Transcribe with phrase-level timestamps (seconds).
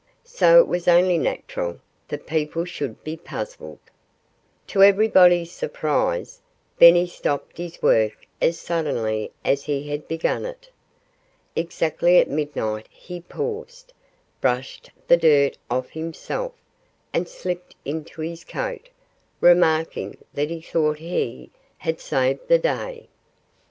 [0.25, 3.77] So it was only natural that people should be puzzled.
[4.65, 6.41] To everybody's surprise,
[6.79, 10.71] Benny stopped his work as suddenly as he had begun it.
[11.55, 13.93] Exactly at midnight he paused,
[14.41, 16.53] brushed the dirt off himself,
[17.13, 18.89] and slipped into his coat,
[19.39, 23.07] remarking that he thought he "had saved the day."